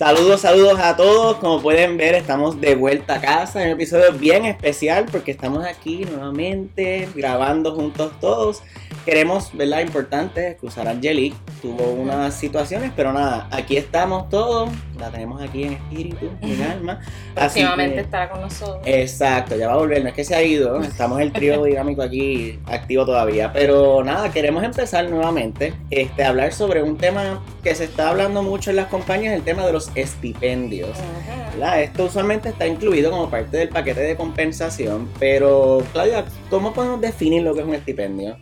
Saludos, 0.00 0.40
saludos 0.40 0.80
a 0.80 0.96
todos. 0.96 1.36
Como 1.36 1.60
pueden 1.60 1.98
ver, 1.98 2.14
estamos 2.14 2.58
de 2.58 2.74
vuelta 2.74 3.16
a 3.16 3.20
casa 3.20 3.60
en 3.60 3.66
un 3.66 3.74
episodio 3.74 4.14
bien 4.14 4.46
especial 4.46 5.04
porque 5.12 5.30
estamos 5.30 5.62
aquí 5.66 6.06
nuevamente 6.06 7.06
grabando 7.14 7.74
juntos 7.74 8.10
todos. 8.18 8.62
Queremos, 9.10 9.50
¿verdad? 9.54 9.80
Importante 9.80 10.50
excusar 10.50 10.86
a 10.86 10.92
Angelique. 10.92 11.36
Tuvo 11.60 11.82
unas 11.94 12.32
situaciones, 12.32 12.92
pero 12.94 13.12
nada, 13.12 13.48
aquí 13.50 13.76
estamos 13.76 14.28
todos. 14.28 14.70
La 15.00 15.10
tenemos 15.10 15.42
aquí 15.42 15.64
en 15.64 15.72
espíritu, 15.72 16.30
en 16.40 16.62
alma. 16.62 17.00
Próximamente 17.34 17.96
que- 17.96 18.00
estará 18.02 18.30
con 18.30 18.40
nosotros. 18.40 18.80
Exacto, 18.84 19.56
ya 19.56 19.66
va 19.66 19.72
a 19.72 19.76
volver, 19.78 20.04
no 20.04 20.10
es 20.10 20.14
que 20.14 20.22
se 20.22 20.36
ha 20.36 20.42
ido, 20.44 20.80
estamos 20.84 21.20
el 21.20 21.32
trío 21.32 21.64
dinámico 21.64 22.02
aquí 22.02 22.60
activo 22.66 23.04
todavía, 23.04 23.52
pero 23.52 24.04
nada, 24.04 24.30
queremos 24.30 24.62
empezar 24.62 25.10
nuevamente 25.10 25.74
este, 25.90 26.22
a 26.22 26.28
hablar 26.28 26.52
sobre 26.52 26.80
un 26.84 26.96
tema 26.96 27.42
que 27.64 27.74
se 27.74 27.86
está 27.86 28.10
hablando 28.10 28.44
mucho 28.44 28.70
en 28.70 28.76
las 28.76 28.86
compañías, 28.86 29.34
el 29.34 29.42
tema 29.42 29.66
de 29.66 29.72
los 29.72 29.90
estipendios. 29.96 30.96
¿verdad? 31.54 31.82
Esto 31.82 32.04
usualmente 32.04 32.50
está 32.50 32.64
incluido 32.68 33.10
como 33.10 33.28
parte 33.28 33.56
del 33.56 33.70
paquete 33.70 34.02
de 34.02 34.14
compensación, 34.14 35.08
pero 35.18 35.82
Claudia, 35.92 36.24
¿cómo 36.48 36.72
podemos 36.72 37.00
definir 37.00 37.42
lo 37.42 37.54
que 37.54 37.60
es 37.62 37.66
un 37.66 37.74
estipendio? 37.74 38.36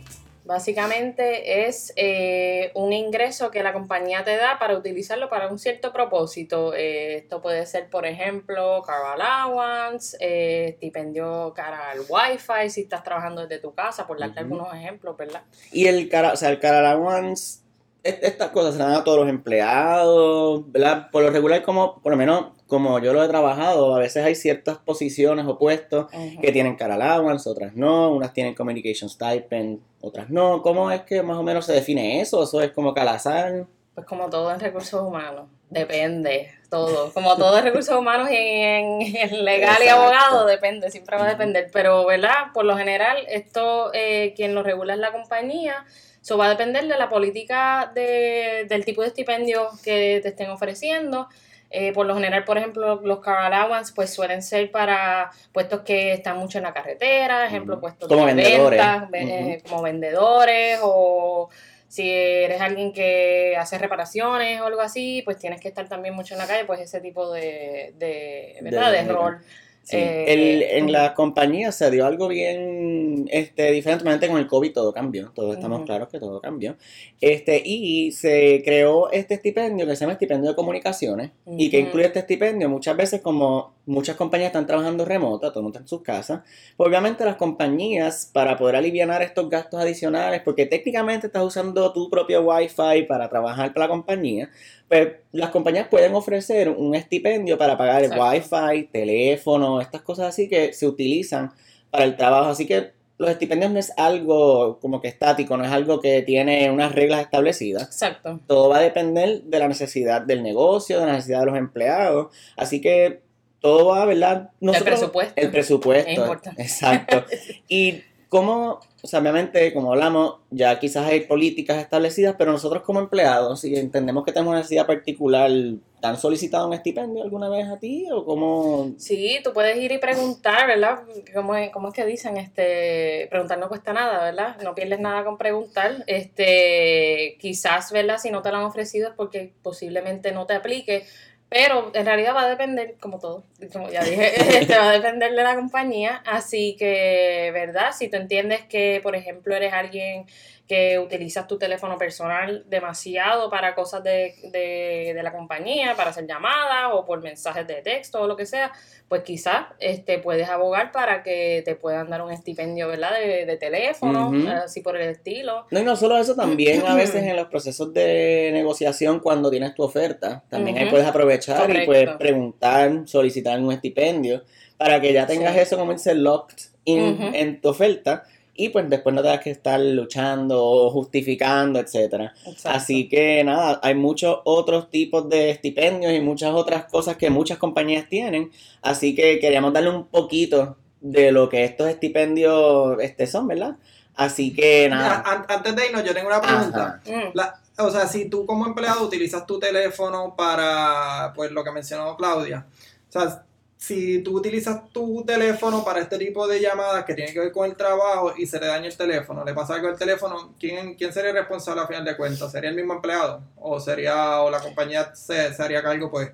Básicamente 0.49 1.67
es 1.67 1.93
eh, 1.95 2.71
un 2.73 2.91
ingreso 2.91 3.51
que 3.51 3.61
la 3.61 3.71
compañía 3.71 4.23
te 4.23 4.35
da 4.35 4.57
para 4.57 4.75
utilizarlo 4.75 5.29
para 5.29 5.47
un 5.47 5.59
cierto 5.59 5.93
propósito. 5.93 6.73
Eh, 6.73 7.17
esto 7.17 7.39
puede 7.39 7.67
ser, 7.67 7.87
por 7.87 8.07
ejemplo, 8.07 8.81
car 8.81 9.21
allowance, 9.21 10.17
eh, 10.19 10.69
estipendio 10.69 11.53
cara 11.55 11.91
al 11.91 11.99
wifi 11.99 12.67
si 12.71 12.81
estás 12.81 13.03
trabajando 13.03 13.45
desde 13.45 13.61
tu 13.61 13.75
casa, 13.75 14.07
por 14.07 14.17
darte 14.19 14.39
algunos 14.39 14.73
ejemplos, 14.73 15.15
¿verdad? 15.15 15.43
Y 15.71 15.85
el 15.85 16.09
cara, 16.09 16.33
o 16.33 16.35
sea, 16.35 16.49
el 16.49 16.59
car 16.59 16.83
allowance, 16.83 17.59
estas 18.03 18.49
cosas 18.49 18.75
se 18.75 18.79
dan 18.79 18.93
a 18.93 19.03
todos 19.03 19.19
los 19.19 19.29
empleados, 19.29 20.71
¿verdad? 20.71 21.09
Por 21.11 21.23
lo 21.23 21.31
regular, 21.31 21.61
como, 21.63 22.01
por 22.01 22.11
lo 22.11 22.17
menos, 22.17 22.47
como 22.67 22.99
yo 22.99 23.13
lo 23.13 23.23
he 23.23 23.27
trabajado, 23.27 23.95
a 23.95 23.99
veces 23.99 24.23
hay 24.23 24.35
ciertas 24.35 24.77
posiciones 24.77 25.45
o 25.47 25.57
puestos 25.57 26.07
que 26.41 26.51
tienen 26.51 26.75
car 26.75 26.91
allowance, 26.91 27.49
otras 27.49 27.75
no, 27.75 28.11
unas 28.11 28.33
tienen 28.33 28.55
communication 28.55 29.09
stipend, 29.09 29.81
otras 30.01 30.29
no. 30.29 30.61
¿Cómo 30.61 30.91
es 30.91 31.01
que 31.01 31.21
más 31.23 31.37
o 31.37 31.43
menos 31.43 31.65
se 31.65 31.73
define 31.73 32.21
eso? 32.21 32.43
¿Eso 32.43 32.61
es 32.61 32.71
como 32.71 32.93
calazar? 32.93 33.65
Pues 33.95 34.07
como 34.07 34.29
todo 34.29 34.51
en 34.53 34.61
recursos 34.61 35.01
humanos, 35.01 35.49
depende, 35.69 36.51
todo. 36.69 37.11
Como 37.11 37.35
todo 37.35 37.57
en 37.57 37.65
recursos 37.65 37.97
humanos 37.97 38.29
y 38.31 38.35
en, 38.35 39.01
en 39.01 39.43
legal 39.43 39.81
y 39.83 39.89
abogado, 39.89 40.45
depende, 40.45 40.89
siempre 40.89 41.17
va 41.17 41.25
a 41.25 41.29
depender. 41.29 41.69
Pero, 41.73 42.05
¿verdad? 42.05 42.53
Por 42.53 42.63
lo 42.63 42.77
general, 42.77 43.17
esto 43.27 43.91
eh, 43.93 44.33
quien 44.37 44.55
lo 44.55 44.63
regula 44.63 44.93
es 44.93 44.99
la 44.99 45.11
compañía. 45.11 45.85
Eso 46.21 46.37
va 46.37 46.45
a 46.47 46.49
depender 46.49 46.87
de 46.87 46.97
la 46.97 47.09
política 47.09 47.91
de, 47.93 48.65
del 48.67 48.85
tipo 48.85 49.01
de 49.01 49.07
estipendio 49.07 49.69
que 49.83 50.19
te 50.21 50.29
estén 50.29 50.49
ofreciendo. 50.49 51.27
Eh, 51.71 51.93
por 51.93 52.07
lo 52.07 52.15
general, 52.15 52.45
por 52.45 52.57
ejemplo, 52.57 52.99
los 53.03 53.19
car 53.19 53.53
allowance 53.53 53.93
pues 53.95 54.11
suelen 54.11 54.41
ser 54.41 54.71
para 54.71 55.29
puestos 55.53 55.81
que 55.81 56.13
están 56.13 56.37
mucho 56.37 56.57
en 56.57 56.63
la 56.63 56.73
carretera, 56.73 57.45
ejemplo, 57.45 57.79
puestos 57.79 58.07
Como 58.07 58.25
de 58.25 58.33
vendedores. 58.33 58.79
ventas, 58.79 59.09
eh, 59.13 59.61
como 59.69 59.83
vendedores 59.83 60.79
o 60.81 61.49
si 61.87 62.09
eres 62.11 62.59
alguien 62.61 62.91
que 62.91 63.55
hace 63.57 63.77
reparaciones 63.77 64.59
o 64.61 64.65
algo 64.65 64.81
así, 64.81 65.21
pues 65.25 65.37
tienes 65.37 65.61
que 65.61 65.67
estar 65.67 65.87
también 65.87 66.15
mucho 66.15 66.33
en 66.33 66.39
la 66.39 66.47
calle, 66.47 66.65
pues 66.65 66.79
ese 66.79 67.01
tipo 67.01 67.31
de, 67.31 67.93
de, 67.97 68.57
¿verdad? 68.61 68.91
de 68.91 69.03
de- 69.03 69.13
rol. 69.13 69.37
Sí. 69.83 69.97
Eh, 69.97 70.25
El- 70.27 70.61
en 70.63 70.91
la 70.91 71.15
compañía 71.15 71.71
se 71.71 71.89
dio 71.89 72.05
algo 72.05 72.27
bien 72.27 73.27
este, 73.31 73.71
diferentemente 73.71 74.27
con 74.27 74.37
el 74.37 74.45
COVID, 74.47 74.71
todo 74.71 74.93
cambió, 74.93 75.31
todos 75.33 75.55
estamos 75.55 75.83
claros 75.85 76.09
que 76.09 76.19
todo 76.19 76.39
cambió. 76.41 76.77
Este, 77.21 77.61
y 77.65 78.11
se 78.11 78.61
creó 78.63 79.09
este 79.11 79.33
estipendio 79.33 79.87
que 79.87 79.95
se 79.95 80.01
llama 80.01 80.13
estipendio 80.13 80.51
de 80.51 80.55
comunicaciones 80.55 81.31
y 81.57 81.69
que 81.71 81.79
incluye 81.79 82.05
este 82.05 82.19
estipendio 82.19 82.69
muchas 82.69 82.95
veces 82.95 83.21
como 83.21 83.73
muchas 83.87 84.15
compañías 84.15 84.47
están 84.49 84.67
trabajando 84.67 85.05
remota, 85.05 85.49
todo 85.49 85.61
el 85.61 85.63
mundo 85.63 85.79
está 85.79 85.83
en 85.85 85.87
sus 85.87 86.01
casas, 86.03 86.41
pues 86.77 86.87
obviamente 86.87 87.25
las 87.25 87.37
compañías 87.37 88.29
para 88.31 88.55
poder 88.57 88.75
aliviar 88.75 89.21
estos 89.23 89.49
gastos 89.49 89.79
adicionales, 89.81 90.41
porque 90.45 90.67
técnicamente 90.67 91.27
estás 91.27 91.43
usando 91.43 91.91
tu 91.93 92.09
propio 92.09 92.41
wifi 92.41 93.03
para 93.07 93.27
trabajar 93.29 93.73
para 93.73 93.87
la 93.87 93.89
compañía, 93.91 94.49
pues 94.89 95.09
las 95.31 95.51
compañías 95.51 95.87
pueden 95.87 96.15
ofrecer 96.15 96.67
un 96.69 96.95
estipendio 96.95 97.57
para 97.57 97.77
pagar 97.77 98.03
el 98.03 98.11
wifi, 98.11 98.89
teléfono, 98.91 99.79
estas 99.79 100.01
cosas 100.01 100.27
así 100.29 100.49
que 100.49 100.73
se 100.73 100.87
utilizan 100.87 101.53
para 101.91 102.03
el 102.03 102.17
trabajo. 102.17 102.49
Así 102.49 102.65
que 102.65 102.91
los 103.19 103.29
estipendios 103.29 103.71
no 103.71 103.79
es 103.79 103.93
algo 103.97 104.79
como 104.79 104.99
que 104.99 105.09
estático, 105.09 105.57
no 105.57 105.63
es 105.63 105.71
algo 105.71 105.99
que 105.99 106.23
tiene 106.23 106.71
unas 106.71 106.95
reglas 106.95 107.21
establecidas. 107.21 107.83
Exacto. 107.83 108.39
Todo 108.47 108.69
va 108.69 108.77
a 108.77 108.81
depender 108.81 109.43
de 109.43 109.59
la 109.59 109.67
necesidad 109.67 110.21
del 110.21 110.41
negocio, 110.41 110.99
de 110.99 111.05
la 111.05 111.13
necesidad 111.13 111.41
de 111.41 111.45
los 111.45 111.57
empleados. 111.57 112.33
Así 112.57 112.81
que 112.81 113.21
todo 113.59 113.87
va, 113.87 114.05
¿verdad? 114.05 114.49
el 114.61 114.83
presupuesto. 114.83 115.33
El 115.35 115.51
presupuesto. 115.51 116.09
Es 116.09 116.17
importante. 116.17 116.61
Exacto. 116.61 117.25
Y 117.67 118.03
cómo, 118.29 118.79
o 119.01 119.07
sea, 119.07 119.19
obviamente, 119.19 119.73
como 119.73 119.91
hablamos, 119.91 120.35
ya 120.51 120.79
quizás 120.79 121.07
hay 121.07 121.21
políticas 121.21 121.77
establecidas, 121.77 122.35
pero 122.37 122.51
nosotros 122.51 122.83
como 122.83 122.99
empleados, 122.99 123.61
si 123.61 123.75
entendemos 123.75 124.23
que 124.23 124.31
tenemos 124.31 124.51
una 124.51 124.59
necesidad 124.59 124.85
particular, 124.85 125.49
¿te 125.49 126.07
han 126.07 126.17
solicitado 126.17 126.67
un 126.67 126.73
estipendio 126.73 127.23
alguna 127.23 127.49
vez 127.49 127.67
a 127.67 127.79
ti? 127.79 128.05
¿O 128.11 128.23
cómo? 128.23 128.91
Sí, 128.97 129.39
tú 129.43 129.51
puedes 129.51 129.77
ir 129.77 129.91
y 129.91 129.97
preguntar, 129.97 130.67
¿verdad? 130.67 131.01
¿Cómo 131.33 131.55
es, 131.55 131.71
cómo 131.71 131.87
es 131.87 131.93
que 131.95 132.05
dicen? 132.05 132.37
Este, 132.37 133.27
preguntar 133.31 133.57
no 133.57 133.67
cuesta 133.67 133.93
nada, 133.93 134.23
¿verdad? 134.23 134.57
No 134.63 134.75
pierdes 134.75 134.99
nada 134.99 135.25
con 135.25 135.37
preguntar. 135.37 136.03
Este, 136.05 137.35
quizás, 137.41 137.91
¿verdad? 137.91 138.19
Si 138.19 138.29
no 138.29 138.43
te 138.43 138.51
lo 138.51 138.57
han 138.57 138.63
ofrecido 138.63 139.09
es 139.09 139.15
porque 139.15 139.53
posiblemente 139.63 140.31
no 140.31 140.45
te 140.45 140.53
aplique, 140.53 141.05
pero 141.49 141.91
en 141.95 142.05
realidad 142.05 142.35
va 142.35 142.43
a 142.43 142.49
depender, 142.49 142.95
como 142.99 143.17
todo, 143.17 143.43
como 143.73 143.89
ya 143.89 144.03
dije, 144.03 144.33
este, 144.59 144.77
va 144.77 144.89
a 144.89 144.93
depender 144.93 145.33
de 145.33 145.43
la 145.43 145.55
compañía. 145.55 146.21
Así 146.25 146.75
que, 146.77 147.49
¿verdad? 147.53 147.91
Si 147.91 148.07
tú 148.07 148.17
entiendes 148.17 148.61
que, 148.65 148.99
por 149.01 149.15
ejemplo, 149.15 149.55
eres 149.55 149.73
alguien 149.73 150.27
que 150.69 150.99
utilizas 150.99 151.47
tu 151.47 151.57
teléfono 151.57 151.97
personal 151.97 152.63
demasiado 152.67 153.49
para 153.49 153.73
cosas 153.73 154.03
de, 154.03 154.35
de, 154.51 155.13
de 155.15 155.23
la 155.23 155.31
compañía, 155.33 155.95
para 155.95 156.11
hacer 156.11 156.27
llamadas 156.27 156.91
o 156.93 157.05
por 157.07 157.23
mensajes 157.23 157.65
de 157.65 157.81
texto 157.81 158.21
o 158.21 158.27
lo 158.27 158.35
que 158.37 158.45
sea, 158.45 158.71
pues 159.07 159.23
quizás 159.23 159.65
este, 159.79 160.19
puedes 160.19 160.47
abogar 160.47 160.91
para 160.91 161.23
que 161.23 161.63
te 161.65 161.73
puedan 161.73 162.11
dar 162.11 162.21
un 162.21 162.31
estipendio, 162.31 162.87
¿verdad? 162.87 163.09
De, 163.19 163.47
de 163.47 163.57
teléfono, 163.57 164.29
Ujú. 164.29 164.47
así 164.47 164.81
por 164.81 164.95
el 164.95 165.09
estilo. 165.09 165.65
No, 165.71 165.79
y 165.79 165.83
no 165.83 165.95
solo 165.95 166.17
eso, 166.19 166.35
también 166.35 166.85
a 166.85 166.93
veces 166.93 167.23
en 167.23 167.35
los 167.35 167.47
procesos 167.47 167.91
de 167.91 168.51
negociación, 168.53 169.21
cuando 169.21 169.49
tienes 169.49 169.73
tu 169.73 169.81
oferta, 169.81 170.43
también 170.49 170.77
ahí 170.77 170.85
puedes 170.91 171.07
aprovechar 171.07 171.67
y 171.75 171.83
puedes 171.87 172.11
preguntar, 172.11 172.91
solicitar 173.07 173.59
un 173.59 173.71
estipendio, 173.71 174.43
para 174.77 175.01
que 175.01 175.11
ya 175.13 175.25
tengas 175.25 175.55
Sí. 175.55 175.61
eso, 175.61 175.77
como 175.79 175.93
dice, 175.93 176.13
locked 176.13 176.57
in 176.85 177.31
en 177.33 177.59
tu 177.59 177.69
oferta, 177.69 178.23
y 178.59 178.69
pues 178.69 178.89
después 178.89 179.15
no 179.15 179.21
tengas 179.21 179.39
que 179.41 179.51
estar 179.51 179.79
luchando 179.79 180.63
o 180.63 180.89
justificando, 180.91 181.79
etcétera. 181.79 182.33
Exacto. 182.45 182.69
Así 182.77 183.07
que 183.07 183.43
nada, 183.43 183.79
hay 183.81 183.95
muchos 183.95 184.39
otros 184.43 184.89
tipos 184.89 185.29
de 185.29 185.49
estipendios 185.51 186.11
y 186.13 186.19
muchas 186.19 186.51
otras 186.53 186.85
cosas 186.85 187.15
que 187.17 187.29
muchas 187.29 187.57
compañías 187.57 188.09
tienen. 188.09 188.51
Así 188.81 189.15
que 189.15 189.39
queríamos 189.39 189.71
darle 189.73 189.89
un 189.91 190.05
poquito 190.07 190.75
de 191.01 191.31
lo 191.31 191.47
que 191.47 191.63
estos 191.63 191.87
estipendios 191.89 192.97
este, 193.01 193.25
son, 193.27 193.47
¿verdad? 193.47 193.75
Así 194.15 194.53
que 194.53 194.89
nada. 194.89 195.23
an- 195.25 195.45
antes 195.47 195.75
de 195.75 195.85
irnos, 195.85 196.03
yo 196.03 196.13
tengo 196.13 196.27
una 196.27 196.41
pregunta. 196.41 197.01
Mm, 197.07 197.29
La- 197.33 197.55
o 197.77 197.89
sea, 197.89 198.07
si 198.07 198.25
tú 198.29 198.45
como 198.45 198.65
empleado 198.65 199.05
utilizas 199.05 199.45
tu 199.45 199.57
teléfono 199.57 200.35
para, 200.35 201.31
pues 201.33 201.49
lo 201.51 201.63
que 201.63 201.71
mencionó 201.71 202.17
Claudia, 202.17 202.65
o 203.07 203.11
sea, 203.11 203.43
si 203.81 204.19
tú 204.23 204.35
utilizas 204.37 204.89
tu 204.91 205.23
teléfono 205.23 205.85
para 205.85 206.01
este 206.01 206.17
tipo 206.17 206.45
de 206.49 206.59
llamadas 206.59 207.05
que 207.05 207.13
tienen 207.13 207.33
que 207.33 207.39
ver 207.39 207.51
con 207.53 207.65
el 207.65 207.77
trabajo 207.77 208.33
y 208.37 208.45
se 208.45 208.59
le 208.59 208.67
daña 208.67 208.87
el 208.87 208.97
teléfono, 208.97 209.45
le 209.45 209.53
pasa 209.53 209.75
algo 209.75 209.87
al 209.87 209.97
teléfono, 209.97 210.53
¿quién, 210.59 210.95
quién 210.95 211.13
sería 211.13 211.29
el 211.29 211.37
responsable 211.37 211.81
a 211.83 211.87
final 211.87 212.03
de 212.03 212.17
cuentas? 212.17 212.51
¿Sería 212.51 212.69
el 212.71 212.75
mismo 212.75 212.93
empleado? 212.95 213.41
¿O 213.55 213.79
sería, 213.79 214.41
o 214.41 214.51
la 214.51 214.59
compañía 214.59 215.15
se, 215.15 215.53
se 215.53 215.63
haría 215.63 215.81
cargo, 215.81 216.11
pues, 216.11 216.29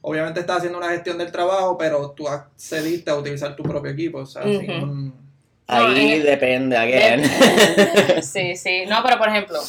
obviamente 0.00 0.40
está 0.40 0.56
haciendo 0.56 0.78
una 0.78 0.88
gestión 0.88 1.18
del 1.18 1.30
trabajo, 1.30 1.76
pero 1.76 2.12
tú 2.12 2.28
accediste 2.28 3.10
a 3.10 3.16
utilizar 3.16 3.54
tu 3.54 3.62
propio 3.62 3.92
equipo, 3.92 4.20
o 4.20 4.26
sea, 4.26 4.44
sin 4.44 4.70
un- 4.70 5.26
Ahí 5.66 6.12
en- 6.12 6.22
depende, 6.22 6.78
again. 6.78 7.22
sí, 8.22 8.56
sí. 8.56 8.84
No, 8.86 9.02
pero 9.04 9.18
por 9.18 9.28
ejemplo, 9.28 9.60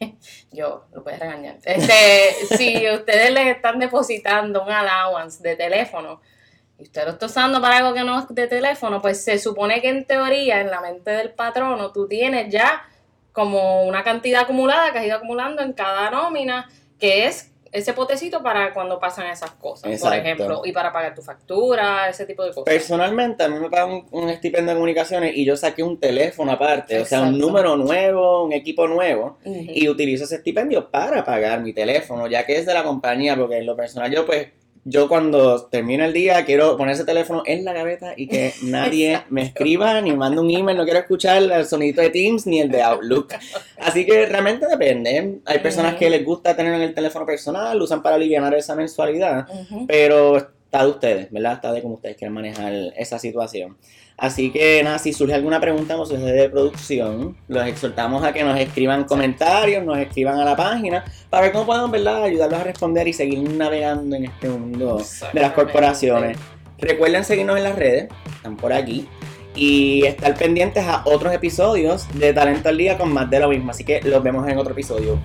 yo 0.52 0.86
lo 0.92 1.02
voy 1.04 1.12
a 1.12 1.18
regañar. 1.18 1.58
Este, 1.64 2.56
si 2.56 2.90
ustedes 2.90 3.30
les 3.30 3.54
están 3.54 3.78
depositando 3.78 4.64
un 4.64 4.70
allowance 4.72 5.40
de 5.40 5.54
teléfono 5.54 6.20
y 6.84 6.86
usted 6.86 7.04
lo 7.06 7.12
está 7.12 7.26
usando 7.26 7.62
para 7.62 7.78
algo 7.78 7.94
que 7.94 8.04
no 8.04 8.18
es 8.18 8.26
de 8.28 8.46
teléfono, 8.46 9.00
pues 9.00 9.24
se 9.24 9.38
supone 9.38 9.80
que 9.80 9.88
en 9.88 10.04
teoría, 10.04 10.60
en 10.60 10.70
la 10.70 10.82
mente 10.82 11.10
del 11.12 11.30
patrono, 11.30 11.92
tú 11.92 12.06
tienes 12.06 12.52
ya 12.52 12.82
como 13.32 13.84
una 13.84 14.04
cantidad 14.04 14.42
acumulada 14.42 14.92
que 14.92 14.98
has 14.98 15.06
ido 15.06 15.16
acumulando 15.16 15.62
en 15.62 15.72
cada 15.72 16.10
nómina, 16.10 16.68
que 17.00 17.26
es 17.26 17.52
ese 17.72 17.94
potecito 17.94 18.42
para 18.42 18.74
cuando 18.74 19.00
pasan 19.00 19.28
esas 19.28 19.52
cosas, 19.52 19.98
por 19.98 20.14
ejemplo, 20.14 20.60
y 20.62 20.72
para 20.72 20.92
pagar 20.92 21.14
tu 21.14 21.22
factura, 21.22 22.10
ese 22.10 22.26
tipo 22.26 22.44
de 22.44 22.50
cosas. 22.50 22.64
Personalmente, 22.64 23.42
a 23.42 23.48
mí 23.48 23.58
me 23.58 23.70
pagan 23.70 23.90
un, 23.90 24.06
un 24.10 24.28
estipendio 24.28 24.68
de 24.68 24.74
comunicaciones 24.74 25.34
y 25.34 25.46
yo 25.46 25.56
saqué 25.56 25.82
un 25.82 25.98
teléfono 25.98 26.52
aparte, 26.52 27.00
o 27.00 27.04
sea, 27.06 27.22
un 27.22 27.38
número 27.38 27.76
nuevo, 27.78 28.44
un 28.44 28.52
equipo 28.52 28.86
nuevo, 28.86 29.38
y 29.44 29.88
utilizo 29.88 30.24
ese 30.24 30.36
estipendio 30.36 30.90
para 30.90 31.24
pagar 31.24 31.62
mi 31.62 31.72
teléfono, 31.72 32.26
ya 32.26 32.44
que 32.44 32.58
es 32.58 32.66
de 32.66 32.74
la 32.74 32.84
compañía, 32.84 33.36
porque 33.36 33.56
en 33.56 33.66
lo 33.66 33.74
personal 33.74 34.12
yo 34.12 34.26
pues, 34.26 34.48
yo 34.84 35.08
cuando 35.08 35.66
termino 35.66 36.04
el 36.04 36.12
día 36.12 36.44
quiero 36.44 36.76
poner 36.76 36.94
ese 36.94 37.04
teléfono 37.04 37.42
en 37.46 37.64
la 37.64 37.72
gaveta 37.72 38.14
y 38.16 38.26
que 38.26 38.52
nadie 38.62 39.22
me 39.30 39.42
escriba 39.42 40.00
ni 40.00 40.12
mande 40.12 40.40
un 40.40 40.50
email, 40.50 40.76
no 40.76 40.84
quiero 40.84 41.00
escuchar 41.00 41.42
el 41.42 41.66
sonidito 41.66 42.00
de 42.00 42.10
Teams 42.10 42.46
ni 42.46 42.60
el 42.60 42.70
de 42.70 42.82
Outlook. 42.82 43.34
Así 43.78 44.04
que 44.04 44.26
realmente 44.26 44.66
depende. 44.66 45.40
Hay 45.46 45.58
personas 45.58 45.96
que 45.96 46.10
les 46.10 46.24
gusta 46.24 46.54
tener 46.54 46.74
en 46.74 46.82
el 46.82 46.94
teléfono 46.94 47.26
personal, 47.26 47.78
lo 47.78 47.84
usan 47.84 48.02
para 48.02 48.16
aliviar 48.16 48.54
esa 48.54 48.74
mensualidad. 48.74 49.46
Pero 49.86 50.54
está 50.74 50.84
de 50.84 50.90
ustedes, 50.90 51.30
¿verdad? 51.30 51.52
Está 51.52 51.72
de 51.72 51.82
cómo 51.82 51.94
ustedes 51.94 52.16
quieren 52.16 52.34
manejar 52.34 52.72
esa 52.96 53.20
situación. 53.20 53.76
Así 54.16 54.50
que 54.50 54.82
nada, 54.82 54.98
si 54.98 55.12
surge 55.12 55.34
alguna 55.34 55.60
pregunta 55.60 55.96
o 55.96 56.04
sucede 56.04 56.32
de 56.32 56.50
producción, 56.50 57.36
los 57.46 57.66
exhortamos 57.66 58.24
a 58.24 58.32
que 58.32 58.42
nos 58.42 58.58
escriban 58.58 59.04
comentarios, 59.04 59.84
nos 59.84 59.98
escriban 59.98 60.38
a 60.40 60.44
la 60.44 60.56
página, 60.56 61.04
para 61.30 61.44
ver 61.44 61.52
cómo 61.52 61.66
podemos, 61.66 61.92
¿verdad? 61.92 62.24
Ayudarlos 62.24 62.60
a 62.60 62.64
responder 62.64 63.06
y 63.06 63.12
seguir 63.12 63.38
navegando 63.50 64.16
en 64.16 64.24
este 64.24 64.48
mundo 64.48 65.00
de 65.32 65.40
las 65.40 65.52
corporaciones. 65.52 66.38
Recuerden 66.78 67.24
seguirnos 67.24 67.56
en 67.56 67.62
las 67.62 67.76
redes, 67.76 68.08
están 68.34 68.56
por 68.56 68.72
aquí. 68.72 69.08
Y 69.56 70.04
estar 70.04 70.34
pendientes 70.34 70.84
a 70.84 71.02
otros 71.04 71.32
episodios 71.32 72.08
de 72.18 72.32
Talento 72.32 72.68
al 72.68 72.76
Día 72.76 72.98
con 72.98 73.12
más 73.12 73.30
de 73.30 73.38
lo 73.38 73.48
mismo. 73.48 73.70
Así 73.70 73.84
que 73.84 74.00
los 74.02 74.20
vemos 74.20 74.48
en 74.48 74.58
otro 74.58 74.72
episodio. 74.72 75.20